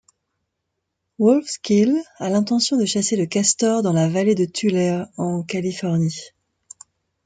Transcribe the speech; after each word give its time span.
Wolfskill 1.23 1.91
a 2.17 2.29
l'intention 2.31 2.75
de 2.75 2.85
chasser 2.87 3.15
le 3.15 3.27
castor 3.27 3.83
dans 3.83 3.93
la 3.93 4.09
vallée 4.09 4.33
de 4.33 4.45
Tulare, 4.45 5.07
en 5.17 5.43
Californie. 5.43 6.31